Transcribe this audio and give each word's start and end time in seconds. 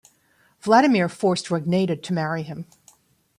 Vladimir 0.61 1.07
forced 1.07 1.49
Rogneda 1.51 1.95
to 1.95 2.11
marry 2.11 2.41
him. 2.41 2.65